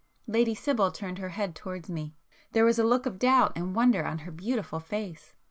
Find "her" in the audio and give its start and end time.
1.19-1.29, 4.25-4.31